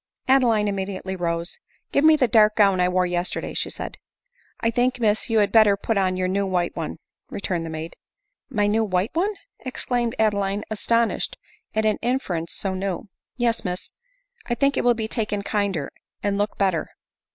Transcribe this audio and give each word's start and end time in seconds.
Adeline 0.27 0.67
immediately 0.67 1.15
rose." 1.15 1.59
Give 1.91 2.03
me 2.03 2.15
the 2.15 2.27
dark 2.27 2.55
gown 2.55 2.79
I 2.79 2.89
wore 2.89 3.05
yesterday," 3.05 3.53
said 3.53 3.93
she." 3.97 4.01
I 4.67 4.71
think, 4.71 4.99
Miss, 4.99 5.29
you 5.29 5.37
had 5.37 5.51
better 5.51 5.77
put 5.77 5.95
op 5.95 6.15
your 6.17 6.27
new 6.27 6.47
white 6.47 6.75
one," 6.75 6.97
returned 7.29 7.67
the 7.67 7.69
maid." 7.69 7.95
My 8.49 8.65
new 8.65 8.83
white 8.83 9.13
one!" 9.13 9.35
exclaimed 9.59 10.15
Adeline, 10.17 10.63
astonished 10.71 11.37
at 11.75 11.85
an 11.85 11.99
interference 12.01 12.53
so 12.53 12.73
new." 12.73 13.09
Yes, 13.37 13.63
Miss— 13.63 13.93
I 14.49 14.55
think 14.55 14.75
it 14.75 14.83
will 14.83 14.95
be 14.95 15.07
taken 15.07 15.43
kinder, 15.43 15.91
and 16.23 16.35
look. 16.35 16.57
better." 16.57 16.89